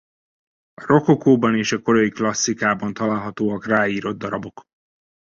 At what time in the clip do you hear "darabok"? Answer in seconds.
4.17-4.63